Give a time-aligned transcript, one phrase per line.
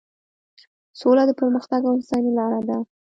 [0.99, 2.77] سوله د پرمختګ او هوساینې لاره ده.